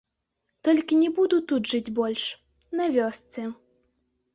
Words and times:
Толькі 0.67 0.97
не 1.01 1.11
буду 1.19 1.39
тут 1.53 1.71
жыць 1.75 1.93
больш, 2.03 2.27
на 2.81 2.93
вёсцы. 3.01 3.41